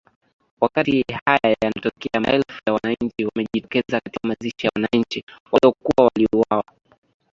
wakati 0.61 1.05
haya 1.25 1.55
yanatokea 1.61 2.21
maelfu 2.21 2.61
ya 2.67 2.73
wananchi 2.73 3.25
wamejitokeza 3.25 3.99
katika 3.99 4.27
mazishi 4.27 4.55
ya 4.67 4.71
wananchi 4.75 5.23
waliokuwa 5.51 6.03
waliuwawa 6.07 6.63